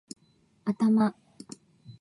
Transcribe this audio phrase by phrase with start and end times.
[0.65, 1.05] 頭